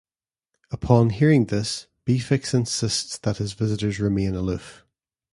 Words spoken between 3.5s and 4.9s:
visitors remain aloof.